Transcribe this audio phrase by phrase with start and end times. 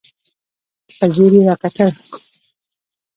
[0.97, 1.89] په ځير يې راکتل.